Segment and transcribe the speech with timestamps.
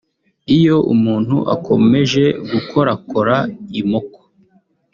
[0.57, 3.35] Iyo umuntu akomeje gukorakora
[3.81, 4.19] imoko